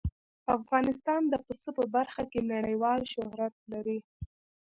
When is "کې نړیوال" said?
2.31-3.01